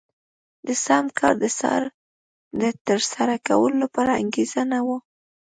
د 0.67 0.69
سم 0.85 1.05
کار 1.19 1.33
د 2.61 2.63
ترسره 2.87 3.35
کولو 3.47 3.75
لپاره 3.83 4.19
انګېزه 4.21 4.61
نه 4.73 4.79
وه. 4.85 4.97